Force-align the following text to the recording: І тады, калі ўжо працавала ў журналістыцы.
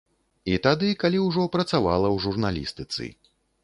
І 0.53 0.55
тады, 0.67 0.89
калі 1.03 1.21
ўжо 1.27 1.47
працавала 1.59 2.07
ў 2.15 2.29
журналістыцы. 2.29 3.03